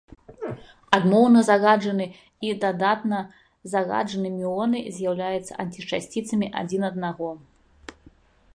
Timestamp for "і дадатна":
2.47-3.19